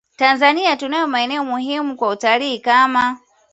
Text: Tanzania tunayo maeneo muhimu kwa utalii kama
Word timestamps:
Tanzania 0.17 0.75
tunayo 0.77 1.07
maeneo 1.07 1.45
muhimu 1.45 1.95
kwa 1.95 2.09
utalii 2.09 2.59
kama 2.59 3.17